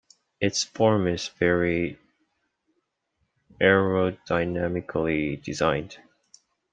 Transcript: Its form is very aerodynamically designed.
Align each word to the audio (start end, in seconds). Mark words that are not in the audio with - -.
Its 0.39 0.63
form 0.63 1.05
is 1.07 1.27
very 1.27 1.99
aerodynamically 3.61 5.39
designed. 5.43 5.99